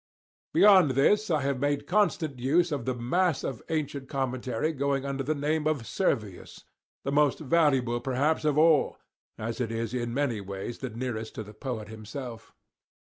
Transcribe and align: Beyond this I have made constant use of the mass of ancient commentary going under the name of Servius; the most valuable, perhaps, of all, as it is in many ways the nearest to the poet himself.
Beyond 0.55 0.91
this 0.97 1.29
I 1.29 1.41
have 1.41 1.59
made 1.59 1.85
constant 1.85 2.39
use 2.39 2.71
of 2.71 2.85
the 2.85 2.95
mass 2.95 3.43
of 3.43 3.61
ancient 3.69 4.09
commentary 4.09 4.73
going 4.73 5.05
under 5.05 5.21
the 5.23 5.35
name 5.35 5.67
of 5.67 5.85
Servius; 5.85 6.63
the 7.03 7.11
most 7.11 7.37
valuable, 7.37 7.99
perhaps, 8.01 8.43
of 8.43 8.57
all, 8.57 8.97
as 9.37 9.61
it 9.61 9.71
is 9.71 9.93
in 9.93 10.11
many 10.11 10.41
ways 10.41 10.79
the 10.79 10.89
nearest 10.89 11.35
to 11.35 11.43
the 11.43 11.53
poet 11.53 11.87
himself. 11.89 12.51